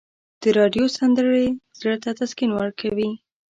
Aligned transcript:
د 0.41 0.43
راډیو 0.59 0.85
سندرې 0.97 1.45
زړه 1.79 1.95
ته 2.03 2.09
تسکین 2.19 2.51
ورکوي. 2.55 3.11